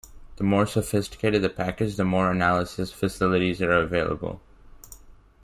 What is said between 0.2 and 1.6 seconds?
The more sophisticated the